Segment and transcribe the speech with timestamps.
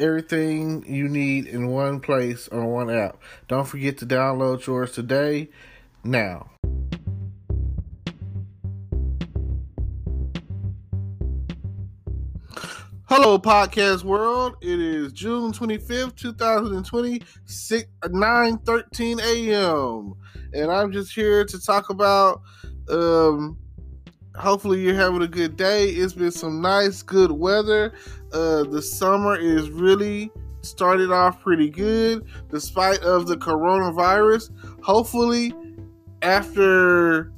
[0.00, 3.20] Everything you need in one place on one app.
[3.48, 5.48] Don't forget to download yours today.
[6.04, 6.50] Now.
[13.06, 14.54] Hello, podcast world.
[14.60, 17.20] It is June 25th, 2020,
[18.08, 20.14] 9 13 a.m.
[20.52, 22.42] And I'm just here to talk about.
[22.88, 23.58] Um,
[24.36, 25.88] hopefully, you're having a good day.
[25.88, 27.92] It's been some nice, good weather.
[28.32, 30.30] Uh, the summer is really
[30.62, 34.50] started off pretty good, despite of the coronavirus.
[34.82, 35.54] Hopefully,
[36.22, 37.32] after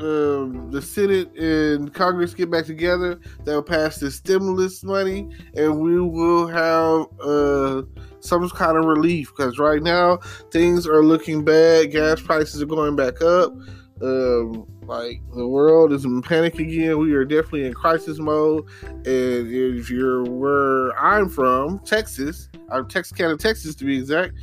[0.00, 6.00] um, the Senate and Congress get back together, they'll pass the stimulus money, and we
[6.00, 7.82] will have uh,
[8.20, 9.32] some kind of relief.
[9.36, 10.18] Because right now
[10.50, 11.90] things are looking bad.
[11.90, 13.52] Gas prices are going back up.
[14.00, 16.98] Um, like the world is in panic again.
[16.98, 18.66] We are definitely in crisis mode.
[18.82, 24.34] And if you're where I'm from, Texas, I'm Texarkana, Texas to be exact,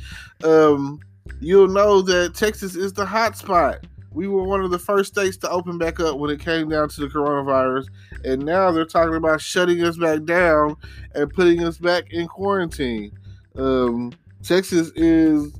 [0.44, 1.00] um,
[1.40, 3.84] you'll know that Texas is the hot spot
[4.16, 6.88] we were one of the first states to open back up when it came down
[6.88, 7.88] to the coronavirus,
[8.24, 10.74] and now they're talking about shutting us back down
[11.14, 13.12] and putting us back in quarantine.
[13.56, 15.52] Um, Texas is,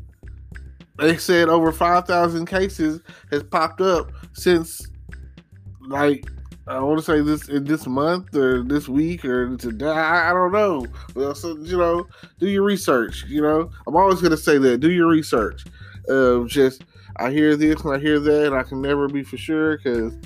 [0.98, 4.86] they said, over five thousand cases has popped up since,
[5.88, 6.24] like,
[6.66, 9.86] I want to say this in this month or this week or today.
[9.86, 10.86] I, I don't know.
[11.14, 12.06] Well, so you know,
[12.40, 13.24] do your research.
[13.28, 14.78] You know, I'm always gonna say that.
[14.78, 15.64] Do your research.
[16.08, 16.84] Um, just
[17.18, 20.18] I hear this and I hear that, and I can never be for sure because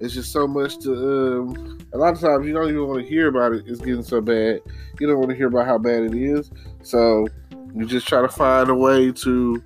[0.00, 0.92] it's just so much to.
[0.92, 3.64] Um, a lot of times you don't even want to hear about it.
[3.68, 4.60] It's getting so bad.
[4.98, 6.50] You don't want to hear about how bad it is.
[6.82, 7.28] So
[7.72, 9.62] you just try to find a way to,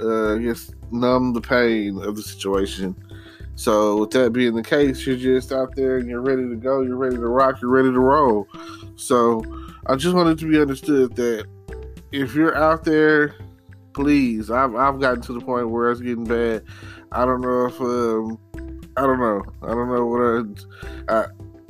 [0.00, 2.96] uh, just numb the pain of the situation.
[3.56, 6.82] So with that being the case, you're just out there and you're ready to go.
[6.82, 7.60] You're ready to rock.
[7.62, 8.48] You're ready to roll.
[8.96, 9.44] So
[9.86, 11.46] I just wanted to be understood that
[12.10, 13.36] if you're out there
[13.94, 14.50] please.
[14.50, 16.64] I've I've gotten to the point where it's getting bad.
[17.12, 18.38] I don't know if um,
[18.96, 19.42] I don't know.
[19.62, 21.20] I don't know what I.
[21.20, 21.26] I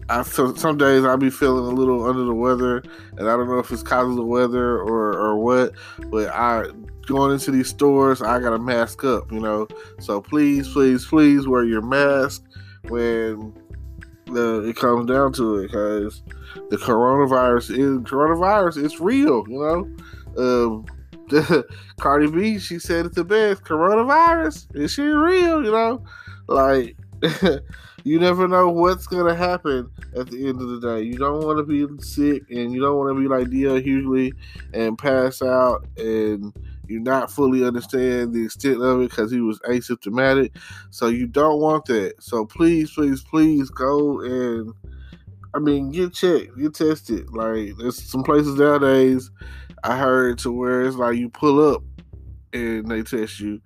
[0.08, 2.82] I some days I'll be feeling a little under the weather,
[3.16, 5.72] and I don't know if it's cause of the weather or or what.
[6.10, 6.64] But I
[7.06, 9.66] going into these stores, I gotta mask up, you know.
[10.00, 12.42] So please, please, please wear your mask
[12.88, 13.54] when
[14.26, 16.22] the, it comes down to it, because
[16.70, 18.84] the coronavirus is coronavirus.
[18.84, 19.96] It's real, you know.
[20.36, 20.86] Um,
[22.00, 23.62] Cardi B, she said it the best.
[23.62, 25.64] Coronavirus, is she real?
[25.64, 26.04] You know,
[26.48, 26.96] like
[28.04, 31.02] you never know what's gonna happen at the end of the day.
[31.02, 34.32] You don't want to be sick, and you don't want to be like DL Hughley
[34.72, 36.52] and pass out, and
[36.88, 40.50] you not fully understand the extent of it because he was asymptomatic.
[40.90, 42.22] So you don't want that.
[42.22, 44.72] So please, please, please go and
[45.54, 47.30] I mean get checked, get tested.
[47.30, 49.30] Like there's some places nowadays
[49.82, 51.82] I heard to where it's like you pull up
[52.52, 53.60] and they test you.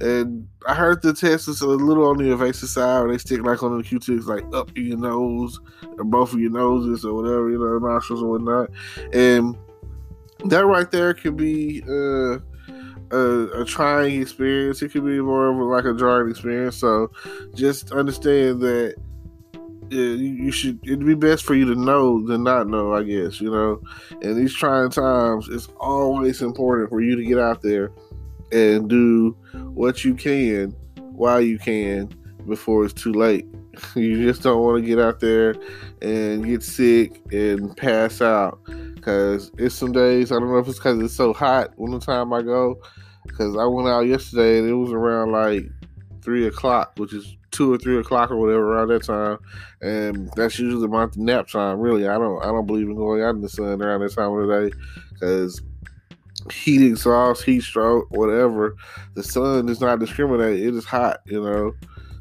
[0.00, 3.42] And I heard the test is a little on the invasive side where they stick
[3.42, 5.58] like on the Q-tips like up in your nose
[5.98, 8.70] or both of your noses or whatever, you know, nostrils or whatnot.
[9.12, 9.56] And
[10.44, 12.38] that right there could be uh,
[13.10, 14.82] a, a, trying experience.
[14.82, 16.76] It could be more of a, like a jarring experience.
[16.76, 17.10] So
[17.54, 18.94] just understand that
[19.90, 20.80] yeah, you, should.
[20.84, 23.40] It'd be best for you to know than not know, I guess.
[23.40, 23.80] You know,
[24.20, 27.90] in these trying times, it's always important for you to get out there
[28.52, 32.12] and do what you can while you can
[32.46, 33.46] before it's too late.
[33.94, 35.54] You just don't want to get out there
[36.02, 38.58] and get sick and pass out
[39.08, 40.30] because it's some days.
[40.30, 42.78] I don't know if it's because it's so hot when the time I go.
[43.26, 45.64] Because I went out yesterday and it was around like
[46.22, 49.38] three o'clock, which is two or three o'clock or whatever around that time,
[49.80, 51.80] and that's usually my nap time.
[51.80, 54.32] Really, I don't I don't believe in going out in the sun around that time
[54.32, 54.76] of the day
[55.14, 55.62] because
[56.52, 58.76] heat exhaust, heat stroke, whatever.
[59.14, 60.60] The sun does not discriminate.
[60.60, 61.72] It is hot, you know.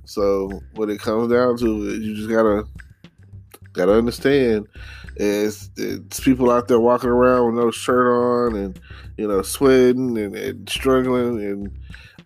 [0.05, 2.65] So when it comes down to it, you just gotta
[3.73, 4.67] gotta understand.
[5.19, 8.79] It's, it's people out there walking around with no shirt on and
[9.17, 11.79] you know sweating and, and struggling and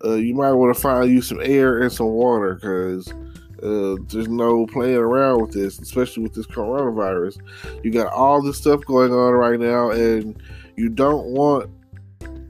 [0.03, 3.13] uh, you might want to find you some air and some water because
[3.61, 7.37] Uh, there's no playing around with this, especially with this coronavirus.
[7.83, 10.41] You got all this stuff going on right now, and
[10.75, 11.69] you don't want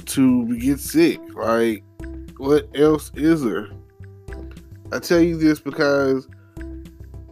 [0.06, 1.20] to get sick.
[1.36, 1.84] Like,
[2.38, 3.68] what else is there?
[4.94, 6.30] I tell you this because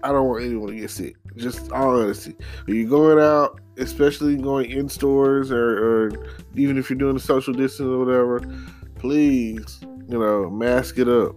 [0.04, 1.16] I don't want anyone to get sick.
[1.40, 2.36] Just all honesty.
[2.66, 6.12] When you're going out, especially going in stores or, or
[6.56, 8.42] even if you're doing the social distance or whatever,
[8.96, 11.36] please, you know, mask it up.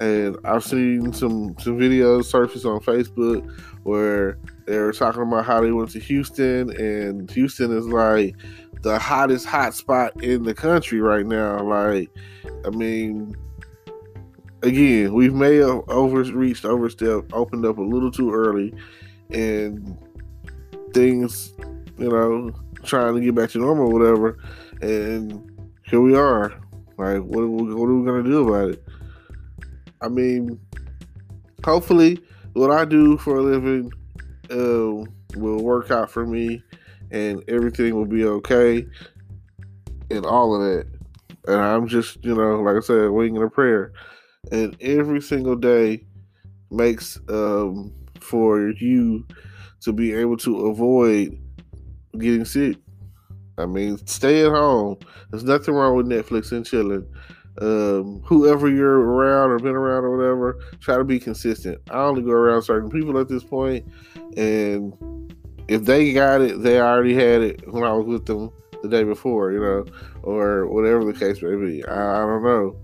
[0.00, 3.48] And I've seen some some videos surface on Facebook
[3.84, 8.34] where they were talking about how they went to Houston, and Houston is like
[8.82, 11.62] the hottest hot spot in the country right now.
[11.62, 12.10] Like,
[12.66, 13.36] I mean,
[14.62, 18.74] again, we may have overreached, overstepped, opened up a little too early,
[19.34, 19.98] and
[20.94, 21.52] things,
[21.98, 22.52] you know,
[22.84, 24.38] trying to get back to normal, whatever.
[24.80, 26.52] And here we are.
[26.96, 28.84] Like, what, what are we going to do about it?
[30.00, 30.60] I mean,
[31.64, 32.20] hopefully,
[32.52, 33.92] what I do for a living
[34.50, 36.62] uh, will work out for me
[37.10, 38.86] and everything will be okay
[40.10, 40.86] and all of that.
[41.46, 43.92] And I'm just, you know, like I said, winging a prayer
[44.52, 46.04] and every single day
[46.70, 47.92] makes um,
[48.24, 49.26] for you
[49.80, 51.38] to be able to avoid
[52.18, 52.76] getting sick.
[53.58, 54.98] I mean, stay at home.
[55.30, 57.06] There's nothing wrong with Netflix and chilling.
[57.60, 61.80] Um, whoever you're around or been around or whatever, try to be consistent.
[61.90, 63.86] I only go around certain people at this point,
[64.36, 64.92] and
[65.68, 68.50] if they got it, they already had it when I was with them
[68.82, 69.84] the day before, you know,
[70.22, 71.84] or whatever the case may be.
[71.84, 72.76] I, I don't know.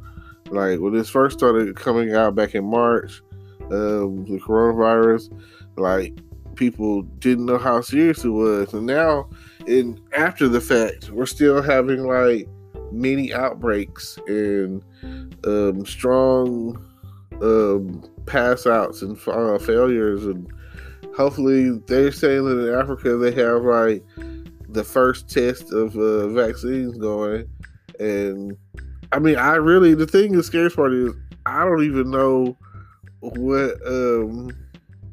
[0.51, 3.23] Like when this first started coming out back in March,
[3.71, 5.31] um, the coronavirus,
[5.77, 6.19] like
[6.55, 9.29] people didn't know how serious it was, and now,
[9.67, 12.49] in after the fact, we're still having like
[12.93, 14.85] many outbreaks and
[15.45, 16.77] um, strong
[17.41, 20.53] um, pass outs and uh, failures, and
[21.17, 24.05] hopefully they're saying that in Africa they have like
[24.69, 27.49] the first test of uh, vaccines going,
[27.99, 28.57] and
[29.13, 31.13] I mean, I really the thing the scariest part is
[31.47, 32.57] I don't even know
[33.21, 34.51] what um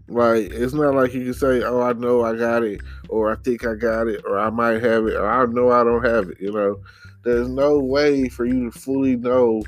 [0.10, 3.36] like it's not like you can say, Oh, I know I got it or I
[3.36, 6.30] think I got it or I might have it or I know I don't have
[6.30, 6.80] it, you know.
[7.24, 9.64] There's no way for you to fully know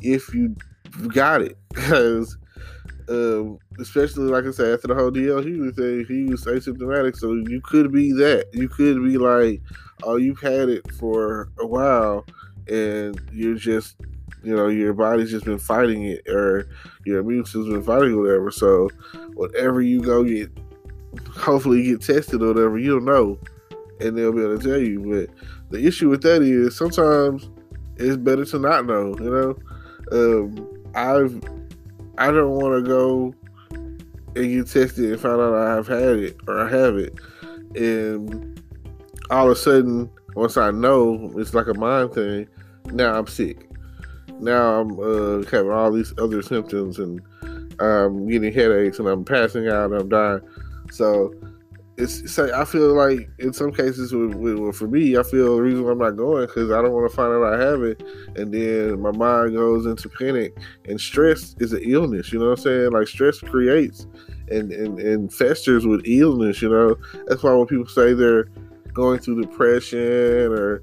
[0.00, 0.54] if you
[1.08, 2.36] got it because
[3.08, 7.60] um, especially like I said, after the whole DLG thing, he was asymptomatic, so you
[7.62, 8.48] could be that.
[8.52, 9.62] You could be like,
[10.02, 12.26] oh, you've had it for a while,
[12.68, 13.96] and you're just
[14.42, 16.68] you know your body's just been fighting it or
[17.04, 18.50] your immune system's been fighting whatever.
[18.50, 18.88] So
[19.34, 20.50] whatever you go get
[21.36, 23.38] hopefully get tested or whatever you don't know
[24.00, 25.00] and they'll be able to tell you.
[25.00, 27.50] But the issue with that is sometimes
[27.96, 29.58] it's better to not know you know?
[30.10, 31.42] Um, i've
[32.16, 33.34] i don't want to go
[34.34, 37.14] and get tested and find out i've had it or i have it.
[37.74, 38.62] And
[39.30, 42.48] all of a sudden once i know it's like a mind thing
[42.92, 43.67] now I'm sick.
[44.40, 47.20] Now I'm uh, having all these other symptoms and
[47.80, 50.40] I'm getting headaches and I'm passing out and I'm dying.
[50.90, 51.32] So
[51.98, 55.62] it's say I feel like in some cases with, with, for me, I feel the
[55.62, 58.02] reason why I'm not going because I don't want to find out I have it,
[58.36, 60.56] and then my mind goes into panic.
[60.88, 62.32] And stress is an illness.
[62.32, 62.92] You know what I'm saying?
[62.92, 64.06] Like stress creates
[64.48, 66.62] and and, and festers with illness.
[66.62, 66.96] You know
[67.26, 68.44] that's why when people say they're
[68.92, 70.82] going through depression or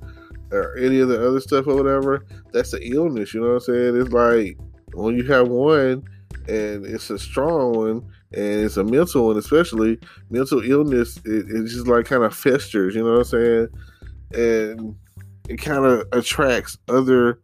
[0.55, 3.33] or any of the other stuff or whatever, that's an illness.
[3.33, 4.01] You know what I'm saying?
[4.01, 4.57] It's like
[4.93, 6.03] when you have one
[6.47, 11.67] and it's a strong one and it's a mental one, especially mental illness, it, it
[11.67, 12.95] just like kind of festers.
[12.95, 13.67] You know what I'm saying?
[14.33, 14.95] And
[15.49, 17.39] it kind of attracts other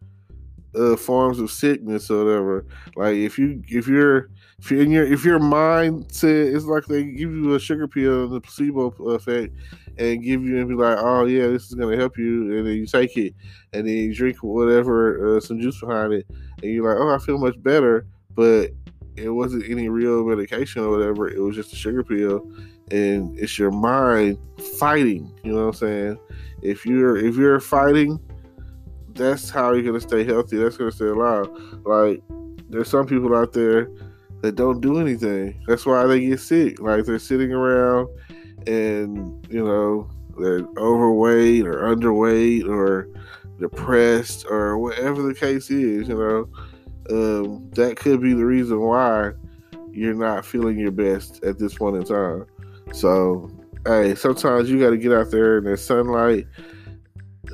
[0.76, 2.66] uh, forms of sickness or whatever.
[2.96, 4.30] Like if you if you're
[4.62, 7.88] if you're in your if your mind said it's like they give you a sugar
[7.88, 9.56] pill and the placebo effect
[9.98, 12.76] and give you and be like, oh yeah, this is gonna help you, and then
[12.76, 13.34] you take it,
[13.74, 16.28] and then you drink whatever uh, some juice behind it,
[16.62, 18.70] and you're like, oh, I feel much better, but
[19.16, 21.28] it wasn't any real medication or whatever.
[21.28, 22.48] It was just a sugar pill,
[22.92, 24.38] and it's your mind
[24.78, 25.34] fighting.
[25.44, 26.20] You know what I'm saying?
[26.62, 28.20] If you're if you're fighting,
[29.16, 30.58] that's how you're gonna stay healthy.
[30.58, 31.48] That's gonna stay alive.
[31.84, 32.22] Like
[32.70, 33.90] there's some people out there
[34.42, 35.64] that don't do anything.
[35.68, 36.80] That's why they get sick.
[36.82, 38.10] Like they're sitting around
[38.68, 43.08] and you know they're overweight or underweight or
[43.60, 46.50] depressed or whatever the case is, you know,
[47.10, 49.32] um, that could be the reason why
[49.92, 52.46] you're not feeling your best at this point in time.
[52.92, 53.50] So,
[53.86, 56.48] hey, sometimes you got to get out there in the sunlight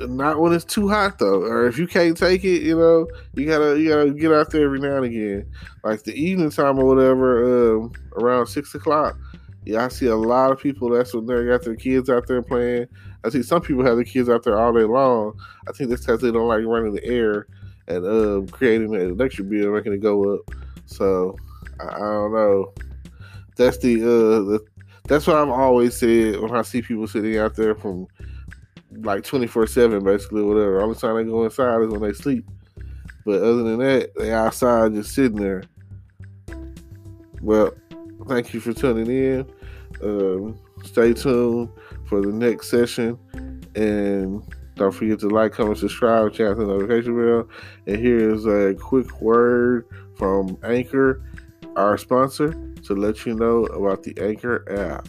[0.00, 3.46] not when it's too hot though, or if you can't take it, you know, you
[3.46, 5.50] gotta you gotta get out there every now and again,
[5.84, 9.16] like the evening time or whatever, um, around six o'clock.
[9.64, 10.88] Yeah, I see a lot of people.
[10.90, 12.86] That's when they got their kids out there playing.
[13.24, 15.38] I see some people have their kids out there all day long.
[15.68, 17.46] I think that's because they don't like running the air
[17.86, 20.40] and uh, creating an electric bill, making it go up.
[20.86, 21.36] So
[21.80, 22.72] I, I don't know.
[23.56, 24.64] That's the uh, the
[25.08, 28.06] that's what I've always said when I see people sitting out there from
[28.90, 30.80] like 24 7 basically whatever.
[30.80, 32.44] Only time they go inside is when they sleep.
[33.24, 35.62] But other than that they outside just sitting there.
[37.40, 37.72] Well
[38.26, 39.50] thank you for tuning in.
[40.02, 41.70] Um, stay tuned
[42.06, 43.18] for the next session.
[43.74, 44.42] And
[44.76, 47.48] don't forget to like comment subscribe check the notification bell.
[47.86, 51.22] And here's a quick word from anchor
[51.76, 52.52] our sponsor
[52.84, 55.08] to let you know about the anchor app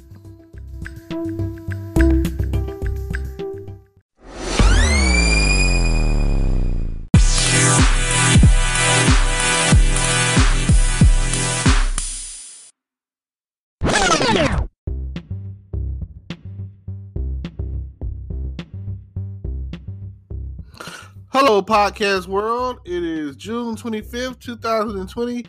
[21.70, 22.80] podcast world.
[22.84, 25.46] It is June 25th, 2020,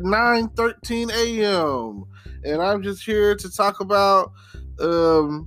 [0.00, 2.04] 9 13 a.m.
[2.42, 4.32] And I'm just here to talk about.
[4.80, 5.46] Um,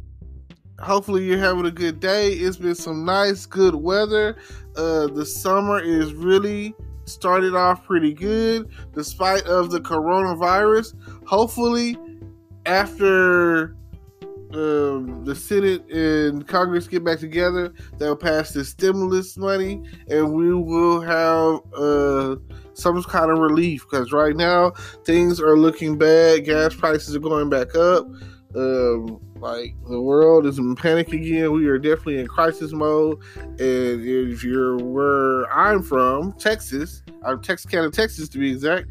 [0.80, 2.34] hopefully, you're having a good day.
[2.34, 4.38] It's been some nice, good weather.
[4.76, 10.94] Uh, the summer is really started off pretty good, despite of the coronavirus.
[11.26, 11.98] Hopefully,
[12.68, 13.76] after
[14.54, 20.54] um, the Senate and Congress get back together, they'll pass the stimulus money, and we
[20.54, 22.36] will have uh,
[22.74, 23.86] some kind of relief.
[23.90, 24.72] Because right now
[25.06, 26.46] things are looking bad.
[26.46, 28.08] Gas prices are going back up.
[28.56, 31.52] Um, like the world is in panic again.
[31.52, 33.20] We are definitely in crisis mode.
[33.36, 38.88] And if you're where I'm from, Texas, I'm Texarkana, Texas to be exact,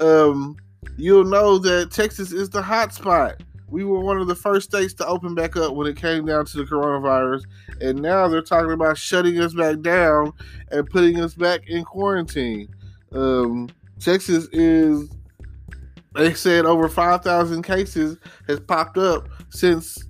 [0.00, 0.56] um,
[0.96, 4.94] you'll know that Texas is the hot spot we were one of the first states
[4.94, 7.44] to open back up when it came down to the coronavirus.
[7.80, 10.32] And now they're talking about shutting us back down
[10.70, 12.68] and putting us back in quarantine.
[13.12, 13.68] Um,
[14.00, 15.10] Texas is,
[16.14, 20.04] they said over 5,000 cases has popped up since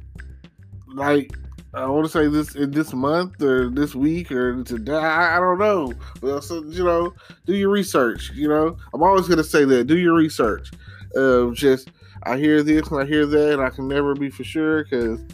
[0.94, 1.30] like
[1.72, 4.92] I want to say this in this month or this week or today.
[4.92, 5.92] I, I don't know.
[6.20, 7.14] Well, so you know,
[7.46, 8.32] do your research.
[8.34, 9.84] You know, I'm always going to say that.
[9.84, 10.72] Do your research.
[11.16, 11.90] Uh, just
[12.24, 15.24] I hear this and I hear that, and I can never be for sure because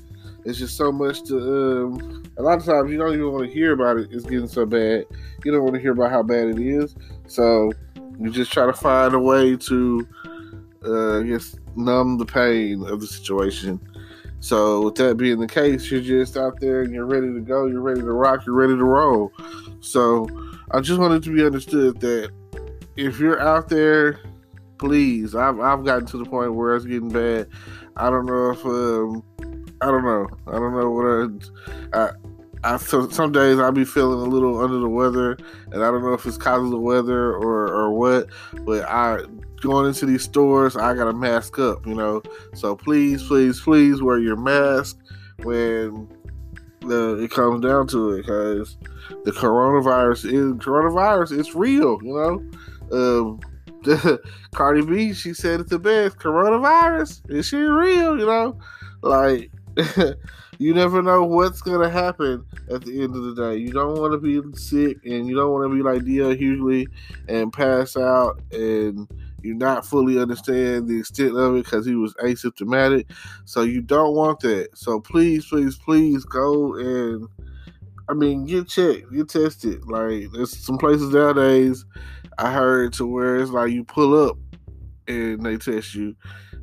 [0.44, 1.38] it's just so much to.
[1.38, 4.08] Um, a lot of times you don't even want to hear about it.
[4.12, 5.06] It's getting so bad.
[5.44, 6.94] You don't want to hear about how bad it is.
[7.26, 7.72] So
[8.18, 10.08] you just try to find a way to,
[10.84, 13.80] uh, guess, numb the pain of the situation.
[14.40, 17.66] So with that being the case, you're just out there and you're ready to go.
[17.66, 18.44] You're ready to rock.
[18.46, 19.32] You're ready to roll.
[19.80, 20.28] So
[20.70, 22.30] I just wanted to be understood that
[22.96, 24.20] if you're out there
[24.78, 25.34] please.
[25.34, 27.48] I've I've gotten to the point where it's getting bad.
[27.96, 29.22] I don't know if um,
[29.80, 30.28] I don't know.
[30.46, 31.06] I don't know what
[31.94, 31.98] I.
[31.98, 32.10] I
[32.64, 35.36] I so some days I'll be feeling a little under the weather,
[35.72, 38.28] and I don't know if it's cause of the weather or or what.
[38.64, 39.20] But I
[39.60, 42.22] going into these stores, I gotta mask up, you know.
[42.54, 44.98] So please, please, please wear your mask
[45.42, 46.08] when
[46.80, 48.76] the, it comes down to it, because
[49.24, 51.38] the coronavirus is coronavirus.
[51.38, 52.42] It's real, you know.
[52.92, 53.40] Um,
[54.54, 56.18] Cardi B, she said it the best.
[56.18, 58.18] Coronavirus, is she real?
[58.18, 58.58] You know,
[59.02, 59.50] like
[60.58, 63.58] you never know what's gonna happen at the end of the day.
[63.58, 66.86] You don't want to be sick, and you don't want to be like DL Hughley
[67.28, 69.08] and pass out, and
[69.42, 73.06] you not fully understand the extent of it because he was asymptomatic.
[73.44, 74.70] So you don't want that.
[74.74, 77.28] So please, please, please go and.
[78.08, 79.84] I mean, get checked, get tested.
[79.86, 81.84] Like, there's some places nowadays
[82.38, 84.36] I heard to where it's like you pull up
[85.08, 86.14] and they test you.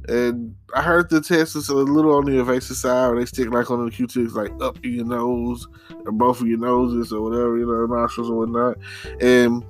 [0.07, 3.50] And I heard the test is a little on the invasive side where they stick
[3.50, 5.65] like on the Q-tips like up in your nose
[6.05, 8.77] or both of your noses or whatever, you know, nostrils or whatnot.
[9.21, 9.63] And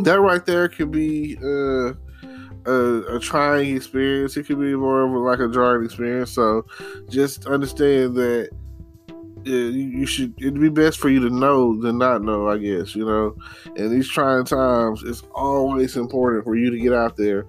[0.00, 1.94] that right there could be uh,
[2.64, 4.36] a, a, trying experience.
[4.36, 6.30] It could be more of a, like a jarring experience.
[6.30, 6.64] So
[7.08, 8.50] just understand that
[9.44, 13.04] you should it'd be best for you to know than not know i guess you
[13.04, 13.34] know?
[13.76, 17.46] In these trying times it's always important for you to get out there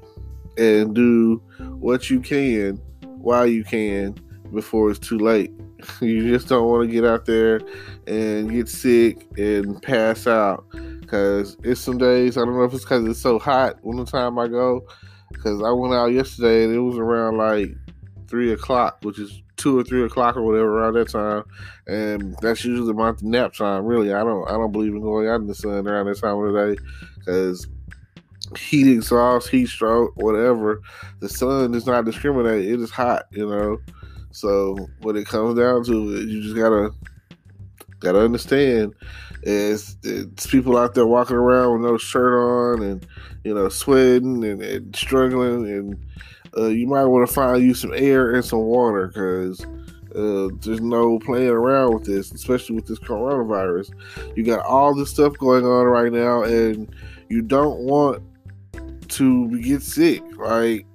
[0.57, 1.41] and do
[1.79, 4.15] what you can while you can
[4.53, 5.51] before it's too late.
[5.99, 7.59] You just don't want to get out there
[8.05, 10.63] and get sick and pass out
[11.11, 14.05] because it's some days i don't know if it's because it's so hot when the
[14.05, 14.81] time i go
[15.33, 17.75] because i went out yesterday and it was around like
[18.27, 21.43] three o'clock which is two or three o'clock or whatever around that time,
[21.87, 23.85] and that's usually my nap time.
[23.85, 26.37] Really, I don't I don't believe in going out in the sun around that time
[26.37, 26.81] of the day
[27.19, 27.67] because
[28.57, 30.81] heat exhaust, heat stroke, whatever.
[31.19, 32.65] The sun does not discriminate.
[32.65, 33.77] It is hot, you know.
[34.31, 36.91] So when it comes down to it, you just gotta
[37.99, 38.95] gotta understand
[39.43, 43.07] is it's people out there walking around with no shirt on and
[43.43, 46.05] you know sweating and, and struggling and
[46.57, 49.65] uh, you might want to find you some air and some water because
[50.15, 53.91] uh, there's no playing around with this, especially with this coronavirus.
[54.35, 56.93] You got all this stuff going on right now, and
[57.29, 58.21] you don't want
[59.09, 60.21] to get sick.
[60.37, 60.85] Like,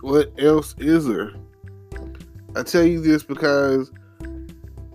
[0.00, 1.32] what else is there?
[2.56, 3.90] I tell you this because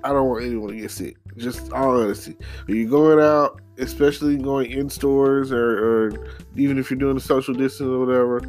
[0.03, 1.17] I don't want anyone to get sick.
[1.37, 2.35] Just all honesty.
[2.65, 7.19] When you're going out, especially going in stores or, or even if you're doing a
[7.19, 8.41] social distance or whatever,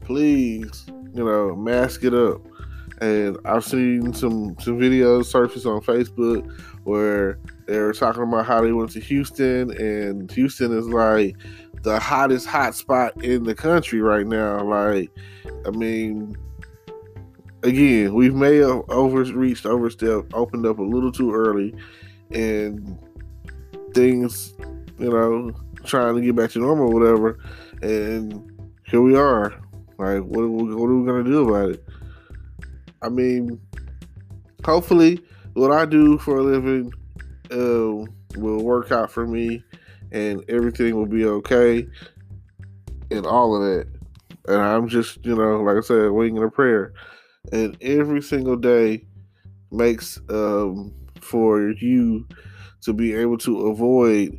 [0.00, 2.40] please you know, mask it up.
[3.00, 6.48] And I've seen some some videos surface on Facebook
[6.84, 11.36] where they're talking about how they went to Houston, and Houston is like
[11.82, 14.62] the hottest hot spot in the country right now.
[14.62, 15.10] Like,
[15.66, 16.36] I mean,
[17.62, 21.74] again, we've may have overreached, overstepped, opened up a little too early,
[22.30, 22.98] and
[23.94, 24.54] things,
[24.98, 25.52] you know,
[25.84, 27.38] trying to get back to normal, or whatever.
[27.82, 28.50] And
[28.84, 29.61] here we are.
[30.02, 31.84] Like, what, what, are we gonna do about it?
[33.02, 33.60] I mean,
[34.64, 35.20] hopefully,
[35.54, 36.92] what I do for a living
[37.52, 38.04] uh,
[38.36, 39.62] will work out for me,
[40.10, 41.86] and everything will be okay,
[43.12, 43.86] and all of that.
[44.48, 46.94] And I'm just, you know, like I said, winging a prayer,
[47.52, 49.06] and every single day
[49.70, 52.26] makes um, for you
[52.80, 54.36] to be able to avoid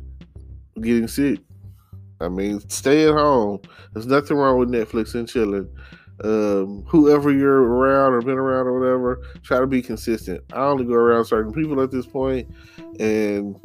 [0.78, 1.38] getting sick.
[2.24, 3.60] I mean, stay at home.
[3.92, 5.68] There's nothing wrong with Netflix and chilling.
[6.22, 10.42] Um, whoever you're around or been around or whatever, try to be consistent.
[10.52, 12.48] I only go around certain people at this point,
[13.00, 13.56] and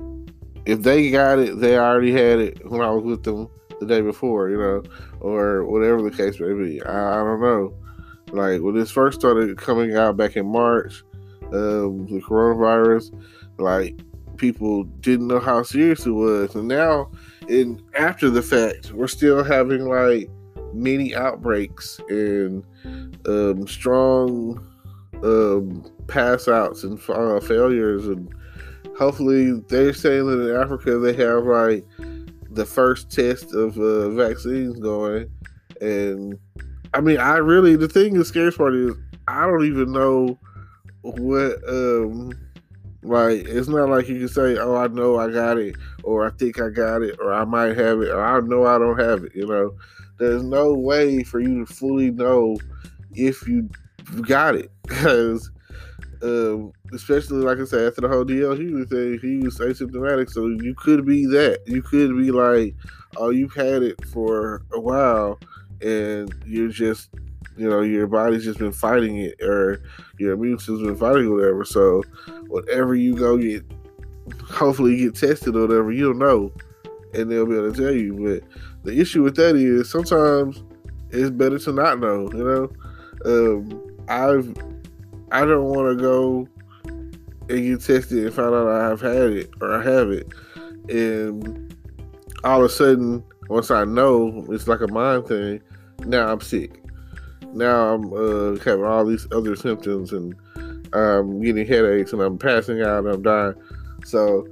[0.65, 3.49] if they got it, they already had it when I was with them
[3.79, 4.83] the day before, you know,
[5.19, 6.81] or whatever the case may be.
[6.83, 7.73] I, I don't know.
[8.31, 11.03] Like when this first started coming out back in March,
[11.53, 13.11] um, the coronavirus,
[13.57, 13.99] like
[14.37, 17.11] people didn't know how serious it was, and now
[17.49, 20.29] and after the fact, we're still having like
[20.73, 22.63] many outbreaks and
[23.25, 24.65] um, strong
[25.23, 28.07] um, pass outs and uh, failures.
[28.07, 28.31] And
[28.97, 31.85] hopefully, they're saying that in Africa they have like
[32.51, 35.29] the first test of uh, vaccines going.
[35.81, 36.38] And
[36.93, 38.93] I mean, I really, the thing, the scary part is,
[39.27, 40.38] I don't even know
[41.01, 41.57] what.
[41.67, 42.31] Um,
[43.01, 46.31] like it's not like you can say, "Oh, I know I got it," or "I
[46.31, 49.23] think I got it," or "I might have it," or "I know I don't have
[49.23, 49.75] it." You know,
[50.17, 52.57] there's no way for you to fully know
[53.15, 53.69] if you
[54.23, 55.49] got it because,
[56.21, 60.47] um, especially like I said, after the whole DL DLG thing, he was asymptomatic, so
[60.47, 61.62] you could be that.
[61.67, 62.75] You could be like,
[63.15, 65.39] "Oh, you've had it for a while."
[65.81, 67.09] And you're just
[67.60, 69.82] you know your body's just been fighting it or
[70.17, 71.65] your immune system's been fighting whatever.
[71.65, 72.04] So
[72.48, 73.63] whatever you go get
[74.43, 76.52] hopefully get tested or whatever you'll know
[77.13, 78.13] and they'll be able to tell you.
[78.13, 80.63] But the issue with that is sometimes
[81.12, 82.72] it's better to not know you know?
[83.26, 84.56] Um, i've
[85.32, 86.48] i don't want to go
[87.50, 90.28] and get tested and find out i've had it or i have it.
[90.89, 91.76] And
[92.43, 95.62] all of a sudden once i know it's like a mind thing
[96.06, 96.78] now i'm sick
[97.53, 100.35] now I'm uh, having all these other symptoms and
[100.93, 103.55] I'm getting headaches and I'm passing out and I'm dying.
[104.05, 104.47] So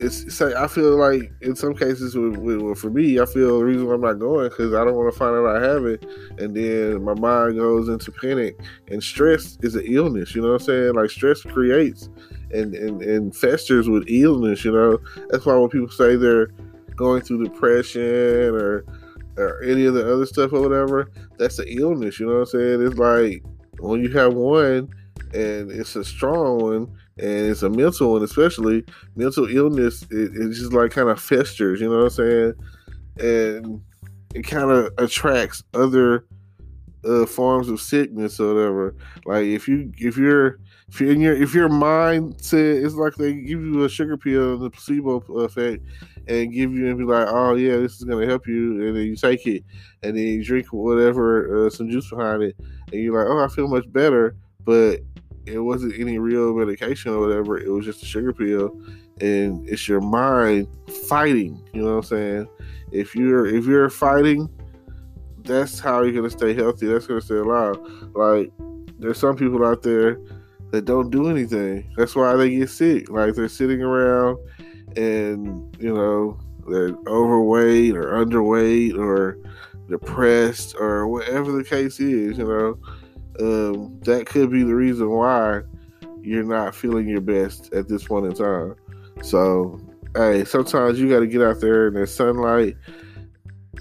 [0.00, 3.86] it's I feel like in some cases with, with, for me, I feel the reason
[3.86, 6.04] why I'm not going because I don't want to find out I have it,
[6.38, 8.60] and then my mind goes into panic.
[8.88, 10.34] And stress is an illness.
[10.34, 10.94] You know what I'm saying?
[10.94, 12.08] Like stress creates
[12.52, 14.64] and and, and festers with illness.
[14.64, 14.98] You know
[15.30, 16.50] that's why when people say they're
[16.94, 18.84] going through depression or
[19.38, 22.18] or any of the other stuff or whatever, that's an illness.
[22.18, 22.86] You know what I'm saying?
[22.86, 23.42] It's like
[23.78, 24.88] when you have one
[25.32, 28.84] and it's a strong one and it's a mental one, especially
[29.16, 31.80] mental illness, it, it just like kind of festers.
[31.80, 32.54] You know what I'm saying?
[33.18, 33.82] And
[34.34, 36.26] it kind of attracts other
[37.04, 38.94] uh, forms of sickness or whatever.
[39.24, 43.34] Like if you if you're if you're in your if your mindset is like they
[43.34, 45.84] give you a sugar pill, and the placebo effect,
[46.26, 49.04] and give you and be like, oh yeah, this is gonna help you, and then
[49.04, 49.64] you take it,
[50.02, 53.48] and then you drink whatever uh, some juice behind it, and you're like, oh, I
[53.48, 55.00] feel much better, but
[55.44, 57.58] it wasn't any real medication or whatever.
[57.58, 58.80] It was just a sugar pill,
[59.20, 60.68] and it's your mind
[61.06, 61.62] fighting.
[61.74, 62.48] You know what I'm saying?
[62.92, 64.48] If you're if you're fighting,
[65.42, 66.86] that's how you're gonna stay healthy.
[66.86, 67.76] That's gonna stay alive.
[68.14, 68.50] Like
[68.98, 70.18] there's some people out there
[70.70, 71.90] that don't do anything.
[71.96, 73.10] That's why they get sick.
[73.10, 74.38] Like they're sitting around
[74.96, 79.38] and, you know, they're overweight or underweight or
[79.88, 82.78] depressed or whatever the case is, you know.
[83.40, 85.62] Um, that could be the reason why
[86.22, 88.74] you're not feeling your best at this point in time.
[89.22, 89.80] So,
[90.14, 92.76] hey, sometimes you got to get out there in the sunlight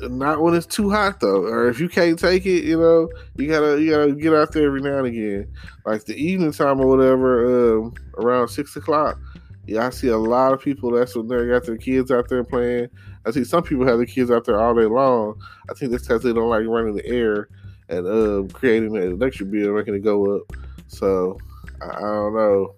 [0.02, 3.48] not when it's too hot though, or if you can't take it, you know, you
[3.48, 5.52] gotta you gotta get out there every now and again,
[5.86, 9.20] like the evening time or whatever, um, around six o'clock.
[9.66, 10.92] Yeah, I see a lot of people.
[10.92, 12.90] That's when they got their kids out there playing.
[13.26, 15.40] I see some people have their kids out there all day long.
[15.70, 17.50] I think that's because they don't like running the air
[17.90, 20.54] and um, creating an electric bill, making it go up.
[20.88, 21.38] So
[21.82, 22.76] I, I don't know.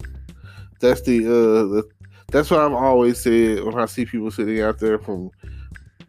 [0.80, 1.90] That's the uh, the
[2.32, 5.32] that's what I've always said when I see people sitting out there from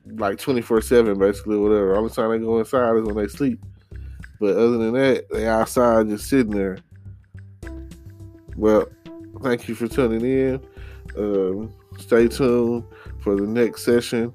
[0.07, 1.97] like 24 7 basically whatever.
[1.97, 3.61] Only time they go inside is when they sleep.
[4.39, 6.79] But other than that they outside just sitting there.
[8.57, 8.89] Well
[9.43, 10.61] thank you for tuning in.
[11.17, 12.85] Um, stay tuned
[13.21, 14.33] for the next session.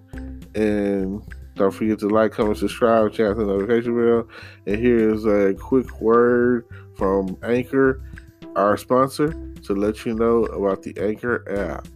[0.56, 1.21] And
[1.56, 4.28] don't forget to like comment subscribe chat the notification bell.
[4.65, 8.01] And here's a quick word from anchor
[8.56, 11.88] our sponsor to let you know about the anchor app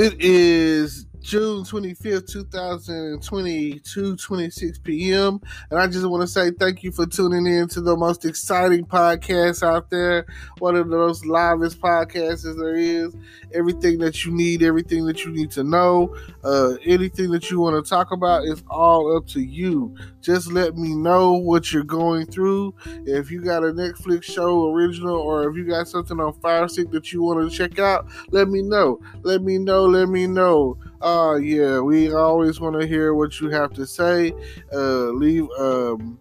[0.00, 5.40] It is June 25th, 2022, 26 p.m.
[5.70, 8.84] And I just want to say thank you for tuning in to the most exciting
[8.84, 10.26] podcast out there.
[10.58, 13.14] One of the most livest podcasts there is.
[13.54, 17.76] Everything that you need, everything that you need to know, uh, anything that you want
[17.76, 19.94] to talk about is all up to you.
[20.22, 22.74] Just let me know what you're going through.
[23.06, 26.90] If you got a Netflix show original or if you got something on Fire Stick
[26.90, 29.00] that you want to check out, let me know.
[29.22, 29.84] Let me know.
[29.84, 30.76] Let me know.
[31.02, 34.32] Uh yeah, we always want to hear what you have to say.
[34.72, 36.18] Uh leave um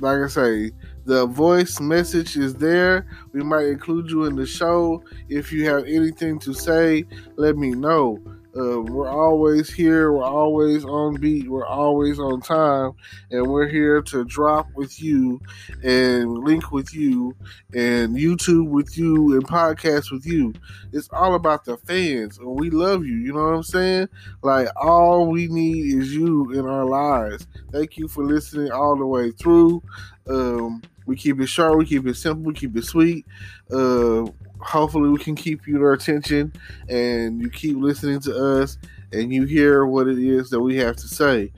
[0.00, 0.72] like I say,
[1.04, 3.06] the voice message is there.
[3.32, 5.02] We might include you in the show.
[5.28, 7.04] If you have anything to say,
[7.36, 8.18] let me know.
[8.54, 10.12] Uh, we're always here.
[10.12, 11.48] We're always on beat.
[11.48, 12.92] We're always on time,
[13.30, 15.40] and we're here to drop with you,
[15.82, 17.34] and link with you,
[17.74, 20.52] and YouTube with you, and podcast with you.
[20.92, 23.16] It's all about the fans, and we love you.
[23.16, 24.08] You know what I'm saying?
[24.42, 27.46] Like all we need is you in our lives.
[27.72, 29.82] Thank you for listening all the way through.
[30.28, 31.78] Um, we keep it short.
[31.78, 32.44] We keep it simple.
[32.44, 33.26] We keep it sweet.
[33.70, 34.26] Uh,
[34.62, 36.52] hopefully we can keep your attention
[36.88, 38.78] and you keep listening to us
[39.12, 41.52] and you hear what it is that we have to say.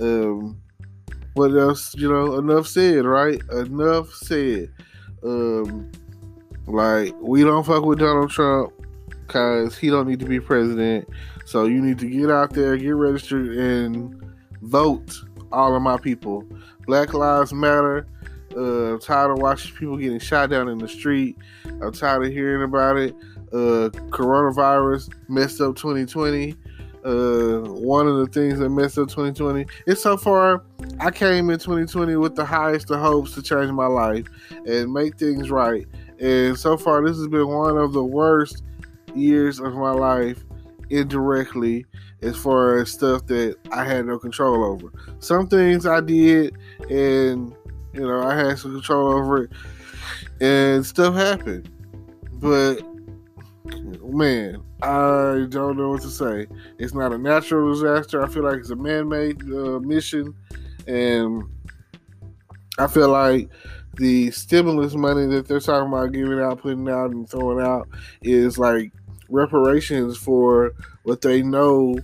[0.00, 0.60] Um,
[1.34, 1.94] what else?
[1.94, 3.40] You know, enough said, right?
[3.50, 4.70] Enough said.
[5.22, 5.90] Um,
[6.66, 8.72] like we don't fuck with Donald Trump
[9.26, 11.08] because he don't need to be president.
[11.44, 14.20] So you need to get out there, get registered, and
[14.62, 15.14] vote.
[15.50, 16.44] All of my people.
[16.86, 18.06] Black Lives Matter.
[18.56, 21.36] Uh, I'm tired of watching people getting shot down in the street.
[21.66, 23.14] I'm tired of hearing about it.
[23.52, 26.54] Uh, coronavirus messed up 2020.
[27.04, 29.66] Uh, one of the things that messed up 2020.
[29.86, 30.64] It's so far,
[31.00, 34.26] I came in 2020 with the highest of hopes to change my life
[34.66, 35.86] and make things right.
[36.20, 38.62] And so far, this has been one of the worst
[39.14, 40.44] years of my life
[40.90, 41.86] indirectly
[42.22, 44.92] as far as stuff that I had no control over.
[45.20, 46.56] Some things I did
[46.90, 47.54] and
[47.98, 49.50] you know, I had some control over it,
[50.40, 51.68] and stuff happened.
[52.34, 52.80] But
[54.04, 56.46] man, I don't know what to say.
[56.78, 58.22] It's not a natural disaster.
[58.22, 60.34] I feel like it's a man-made uh, mission,
[60.86, 61.42] and
[62.78, 63.50] I feel like
[63.96, 67.88] the stimulus money that they're talking about giving out, putting out, and throwing out
[68.22, 68.92] is like
[69.28, 71.98] reparations for what they know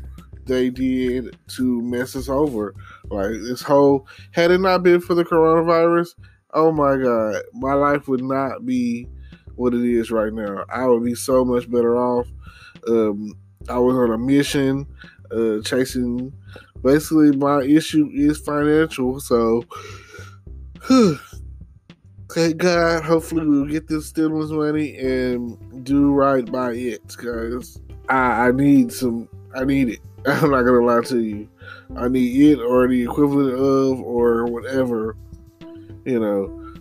[0.46, 2.74] they did to mess us over.
[3.10, 6.14] Like this whole had it not been for the coronavirus,
[6.52, 9.08] oh my god, my life would not be
[9.56, 10.64] what it is right now.
[10.68, 12.26] I would be so much better off.
[12.88, 13.34] Um,
[13.68, 14.86] I was on a mission,
[15.30, 16.32] uh, chasing.
[16.82, 19.64] Basically, my issue is financial, so.
[22.34, 23.04] Thank God.
[23.04, 27.80] Hopefully, we'll get this stimulus money and do right by it, guys.
[28.08, 29.28] I, I need some.
[29.54, 30.00] I need it.
[30.42, 31.48] I'm not gonna lie to you.
[31.96, 35.16] I need it or the equivalent of or whatever.
[36.04, 36.74] You know,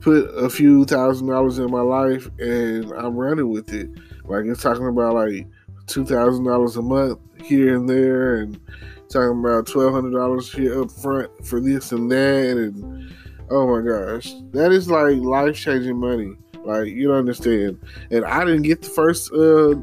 [0.00, 3.90] put a few thousand dollars in my life and I'm running with it.
[4.24, 5.46] Like it's talking about like
[5.86, 8.60] two thousand dollars a month here and there, and
[9.08, 13.12] talking about twelve hundred dollars here up front for this and that, and
[13.50, 16.34] oh my gosh, that is like life changing money.
[16.64, 17.80] Like you don't understand.
[18.10, 19.74] And I didn't get the first uh,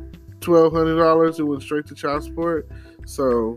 [0.41, 1.39] twelve hundred dollars.
[1.39, 2.69] It went straight to child support.
[3.05, 3.55] So,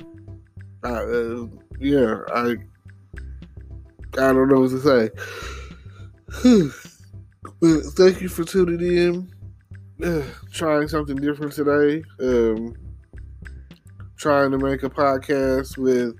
[0.85, 1.47] uh,
[1.81, 2.57] yeah, I
[4.15, 5.11] I don't know what to say.
[7.61, 9.33] but thank you for tuning in.
[10.05, 12.03] Uh, trying something different today.
[12.21, 12.75] Um,
[14.17, 16.17] trying to make a podcast with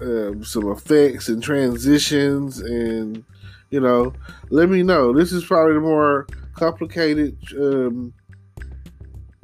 [0.00, 3.24] um, some effects and transitions and
[3.70, 4.12] you know
[4.50, 8.12] let me know this is probably the more complicated um,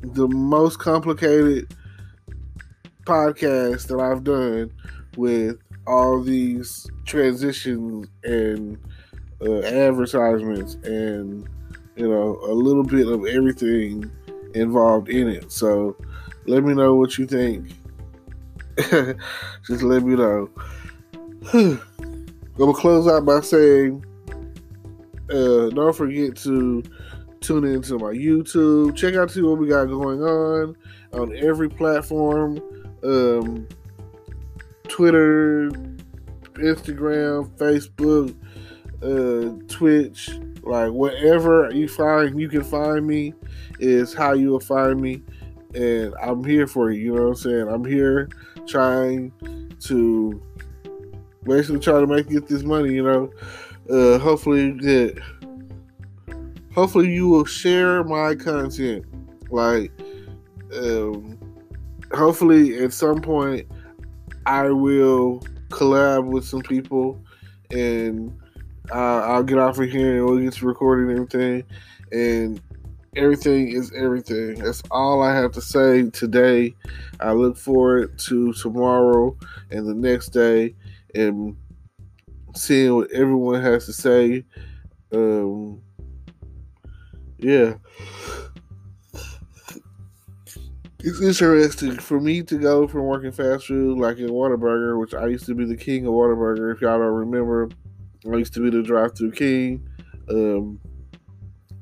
[0.00, 1.74] the most complicated
[3.04, 4.70] podcast that i've done
[5.16, 8.78] with all these transitions and
[9.40, 11.48] uh, advertisements and
[11.96, 14.10] you know a little bit of everything
[14.54, 15.50] involved in it.
[15.50, 15.96] So
[16.46, 17.68] let me know what you think.
[19.66, 20.50] Just let me know.
[21.52, 21.80] I'm
[22.56, 24.04] gonna close out by saying
[25.30, 26.82] uh, don't forget to
[27.40, 28.94] tune into my youtube.
[28.94, 30.76] Check out see what we got going on
[31.12, 32.60] on every platform
[33.04, 33.68] um,
[34.88, 35.70] Twitter,
[36.54, 38.34] Instagram, Facebook,
[39.02, 40.30] uh, Twitch,
[40.62, 43.34] like whatever you find, you can find me
[43.80, 45.22] is how you will find me,
[45.74, 47.00] and I'm here for you.
[47.00, 47.68] You know what I'm saying?
[47.68, 48.28] I'm here
[48.66, 49.32] trying
[49.80, 50.40] to
[51.44, 52.94] basically try to make get this money.
[52.94, 53.32] You know,
[53.90, 55.20] uh, hopefully that
[56.74, 59.04] hopefully you will share my content.
[59.50, 59.92] Like,
[60.74, 61.31] um,
[62.14, 63.66] hopefully at some point
[64.46, 67.18] I will collab with some people
[67.70, 68.36] and
[68.90, 71.64] uh, I'll get off of here and we'll get to recording everything.
[72.10, 72.60] And
[73.16, 74.56] everything is everything.
[74.56, 76.74] That's all I have to say today.
[77.20, 79.36] I look forward to tomorrow
[79.70, 80.74] and the next day
[81.14, 81.56] and
[82.54, 84.44] seeing what everyone has to say.
[85.12, 85.80] Um,
[87.38, 87.74] yeah
[91.04, 95.26] it's interesting for me to go from working fast food like in Whataburger, which I
[95.26, 96.74] used to be the king of Whataburger.
[96.74, 97.68] If y'all don't remember,
[98.30, 99.88] I used to be the drive-through king.
[100.30, 100.78] Um,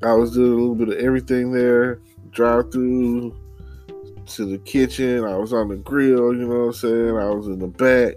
[0.03, 3.39] I was doing a little bit of everything there, drive-through
[4.27, 5.25] to the kitchen.
[5.25, 7.17] I was on the grill, you know what I'm saying.
[7.17, 8.15] I was in the back.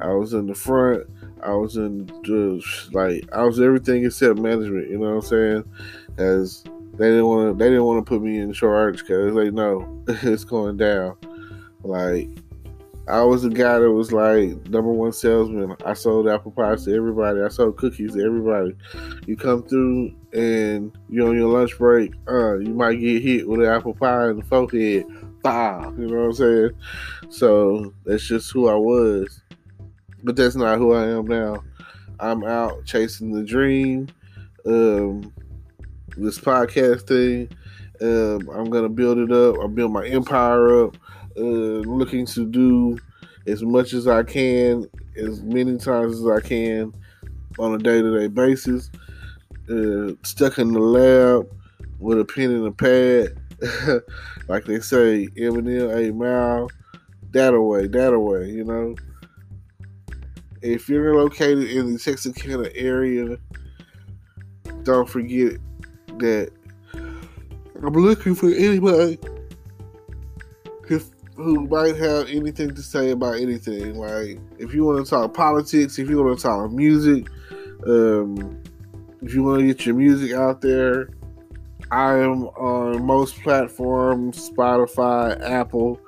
[0.00, 1.06] I was in the front.
[1.42, 4.88] I was in just like I was everything except management.
[4.88, 5.64] You know what I'm saying?
[6.16, 6.64] As
[6.96, 7.58] they didn't want to.
[7.58, 11.16] They didn't want to put me in charge because they know it's going down.
[11.82, 12.28] Like
[13.06, 15.76] I was the guy that was like number one salesman.
[15.84, 17.42] I sold apple pies to everybody.
[17.42, 18.74] I sold cookies to everybody.
[19.26, 22.12] You come through and you're on your lunch break.
[22.26, 25.04] Uh, you might get hit with an apple pie in the forehead.
[25.42, 26.70] Bah, you know what I'm saying?
[27.28, 29.42] So that's just who I was.
[30.22, 31.62] But that's not who I am now.
[32.20, 34.08] I'm out chasing the dream.
[34.64, 35.30] Um,
[36.16, 37.48] this podcast thing.
[38.00, 39.56] Um, I'm gonna build it up.
[39.62, 40.96] I build my empire up.
[41.36, 42.98] Uh, looking to do
[43.46, 46.94] as much as I can, as many times as I can,
[47.58, 48.90] on a day-to-day basis.
[49.68, 51.48] Uh, stuck in the lab
[51.98, 54.02] with a pen and a pad,
[54.48, 56.70] like they say, Eminem, a mile,
[57.32, 58.50] that away, that away.
[58.50, 58.94] You know,
[60.62, 63.38] if you're located in the Texarkana area,
[64.82, 65.54] don't forget
[66.18, 66.50] that
[67.82, 69.18] I'm looking for anybody
[71.36, 73.96] who might have anything to say about anything.
[73.96, 77.28] Like, if you want to talk politics, if you want to talk music,
[77.86, 78.62] um,
[79.22, 81.10] if you want to get your music out there,
[81.90, 86.00] I am on most platforms Spotify, Apple,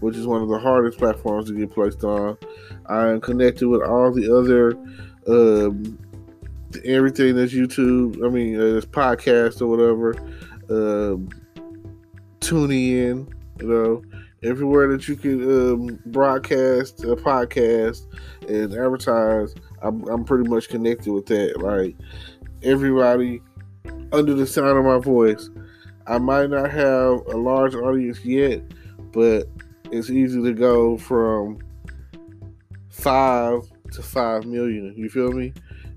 [0.00, 2.36] which is one of the hardest platforms to get placed on.
[2.86, 4.72] I am connected with all the other
[5.26, 5.98] um,
[6.84, 8.24] everything that's YouTube.
[8.24, 10.14] I mean, uh, it's podcast or whatever.
[10.70, 11.28] Um,
[12.40, 14.02] tuning in, you know,
[14.42, 18.06] everywhere that you can um, broadcast a podcast
[18.48, 19.54] and advertise.
[19.82, 21.60] I'm, I'm pretty much connected with that.
[21.60, 21.96] Like
[22.62, 23.40] everybody
[24.12, 25.50] under the sound of my voice.
[26.06, 28.62] I might not have a large audience yet,
[29.12, 29.44] but
[29.90, 31.58] it's easy to go from
[32.90, 34.94] five to five million.
[34.96, 35.52] You feel me?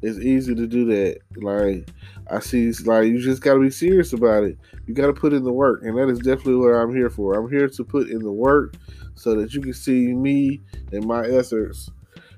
[0.05, 1.17] It's easy to do that.
[1.37, 1.89] Like
[2.29, 4.57] I see, like you just got to be serious about it.
[4.85, 7.33] You got to put in the work, and that is definitely what I'm here for.
[7.33, 8.75] I'm here to put in the work
[9.15, 11.89] so that you can see me and my efforts.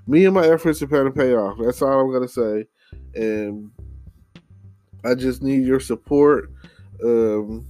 [0.08, 1.58] Me and my efforts are to pay off.
[1.62, 2.68] That's all I'm gonna say.
[3.16, 3.70] And
[5.04, 6.50] I just need your support.
[7.04, 7.68] Um,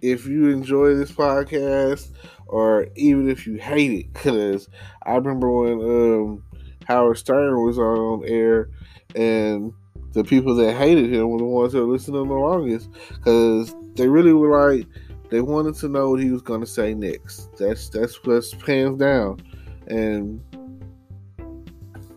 [0.00, 2.12] if you enjoy this podcast,
[2.46, 4.68] or even if you hate it, because
[5.04, 6.44] I remember when um,
[6.86, 8.70] Howard Stern was on air,
[9.14, 9.72] and
[10.12, 13.74] the people that hated him were the ones that listened to him the longest because
[13.94, 14.86] they really were like,
[15.30, 17.56] They wanted to know what he was going to say next.
[17.56, 19.40] That's that's what's hands down,
[19.86, 20.40] and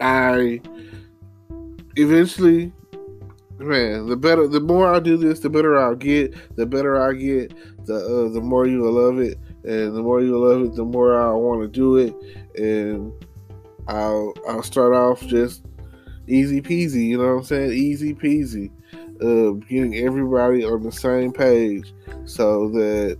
[0.01, 0.61] I
[1.95, 2.73] eventually,
[3.59, 6.33] man, the better, the more I do this, the better I'll get.
[6.55, 7.53] The better I get,
[7.85, 10.85] the uh, the more you will love it, and the more you love it, the
[10.85, 12.15] more I want to do it,
[12.59, 13.13] and
[13.87, 15.63] I'll I'll start off just
[16.27, 17.07] easy peasy.
[17.07, 17.71] You know what I'm saying?
[17.71, 18.71] Easy peasy.
[19.21, 21.93] Uh, getting everybody on the same page
[22.25, 23.17] so that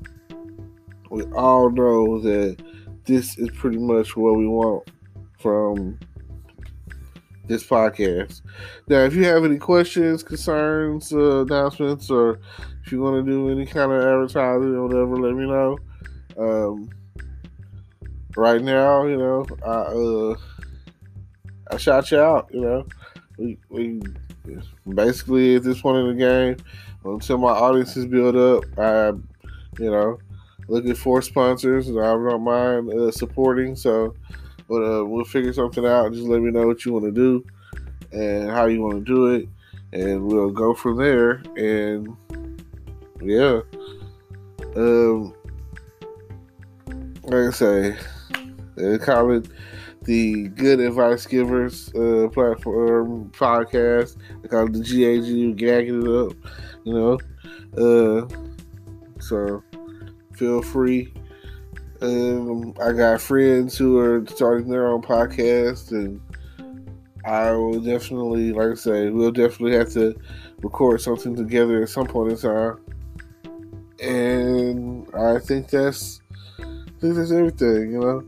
[1.10, 2.58] we all know that
[3.06, 4.90] this is pretty much what we want
[5.40, 6.00] from
[7.46, 8.42] this podcast.
[8.88, 12.40] Now, if you have any questions, concerns, uh, announcements, or
[12.86, 15.78] if you want to do any kind of advertising or whatever, let me know.
[16.38, 16.90] Um,
[18.36, 20.36] right now, you know, I uh,
[21.72, 22.50] I shout you out.
[22.54, 22.88] You know,
[23.38, 24.02] we we
[24.94, 26.58] basically at this point in the game,
[27.06, 29.08] until my audience is built up, I,
[29.80, 30.20] you know,
[30.68, 33.76] looking for sponsors, and I don't mind uh, supporting.
[33.76, 34.16] So
[34.68, 36.14] but uh, we'll figure something out.
[36.14, 37.46] Just let me know what you want to do
[38.12, 39.48] and how you want to do it,
[39.92, 41.44] and we'll go from there.
[41.56, 42.16] And
[43.22, 43.62] yeah,
[44.76, 45.34] um,
[47.24, 47.98] like I say,
[48.76, 49.48] they call it
[50.06, 54.18] the Good Advice Givers uh, platform podcast.
[54.42, 56.34] They call it the GAG, gagging it up,
[56.84, 57.20] you know.
[57.76, 58.28] Uh,
[59.20, 59.64] so
[60.36, 61.14] feel free
[62.04, 66.20] um, I got friends who are starting their own podcast, and
[67.26, 70.14] I will definitely, like I say, we'll definitely have to
[70.62, 72.80] record something together at some point in time.
[74.02, 76.22] And I think that's,
[76.60, 76.64] I
[77.00, 77.94] think that's everything.
[77.94, 78.24] You know,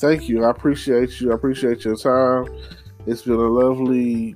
[0.00, 0.44] thank you.
[0.44, 1.32] I appreciate you.
[1.32, 2.46] I appreciate your time.
[3.06, 4.34] It's been a lovely,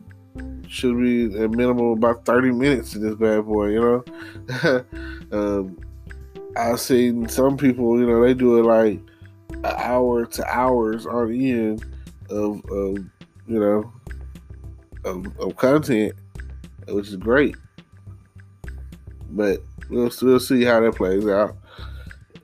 [0.68, 3.68] should be a minimum about thirty minutes in this bad boy.
[3.70, 4.85] You know.
[5.33, 5.79] um,
[6.57, 9.00] I've seen some people, you know, they do it like
[9.50, 11.85] an hour to hours on end
[12.31, 12.98] of, of
[13.46, 13.92] you know,
[15.05, 16.14] of, of content,
[16.88, 17.57] which is great.
[19.31, 21.57] But we'll we'll see how that plays out.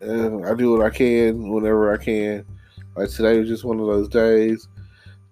[0.01, 2.45] And I do what I can whenever I can.
[3.01, 4.69] Like today was just one of those days.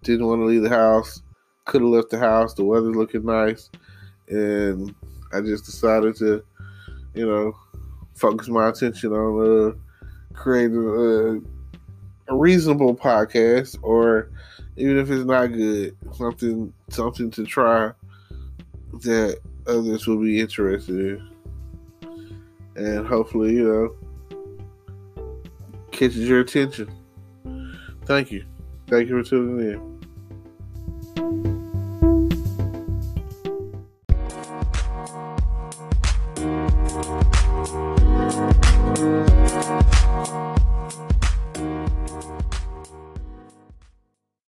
[0.02, 1.22] Didn't want to leave the house.
[1.66, 2.54] Could have left the house.
[2.54, 3.68] The weather's looking nice,
[4.28, 4.94] and
[5.34, 6.42] I just decided to,
[7.12, 7.54] you know,
[8.14, 9.72] focus my attention on uh,
[10.32, 14.30] creating a, a reasonable podcast, or
[14.78, 17.92] even if it's not good, something something to try
[19.02, 21.20] that others will be interested
[22.00, 22.28] in,
[22.76, 23.94] and hopefully, you
[25.16, 25.26] know,
[25.90, 26.90] catches your attention.
[28.08, 28.46] Thank you.
[28.86, 29.87] Thank you for tuning in.